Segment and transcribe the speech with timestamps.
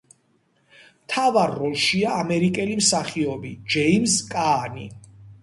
[1.01, 4.91] მთავარ როლშია ამერიკელი მსახიობი ჯეიმზ კაანი.